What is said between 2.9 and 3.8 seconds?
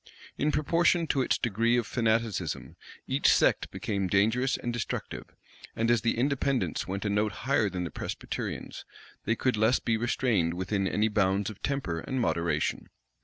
each sect